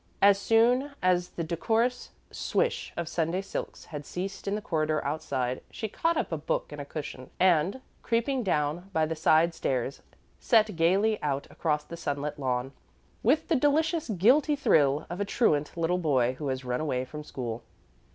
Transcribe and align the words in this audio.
As 0.19 0.39
soon 0.39 0.93
as 1.03 1.29
the 1.29 1.43
decorous 1.43 2.09
swish 2.31 2.91
of 2.97 3.07
Sunday 3.07 3.41
silks 3.41 3.85
had 3.85 4.03
ceased 4.03 4.47
in 4.47 4.55
the 4.55 4.59
corridor 4.61 5.05
outside, 5.05 5.61
she 5.69 5.87
caught 5.87 6.17
up 6.17 6.31
a 6.31 6.37
book 6.39 6.71
and 6.71 6.81
a 6.81 6.85
cushion, 6.85 7.29
and, 7.39 7.81
creeping 8.01 8.41
down 8.41 8.89
by 8.93 9.05
the 9.05 9.15
side 9.15 9.53
stairs, 9.53 10.01
set 10.39 10.75
gaily 10.75 11.21
out 11.21 11.45
across 11.51 11.83
the 11.83 11.97
sunlit 11.97 12.39
lawn, 12.39 12.71
with 13.21 13.47
the 13.47 13.55
deliciously 13.55 14.15
guilty 14.15 14.55
thrill 14.55 15.05
of 15.07 15.21
a 15.21 15.23
truant 15.23 15.77
little 15.77 15.99
boy 15.99 16.33
who 16.39 16.47
has 16.47 16.65
run 16.65 16.81
away 16.81 17.05
from 17.05 17.23
school. 17.23 17.61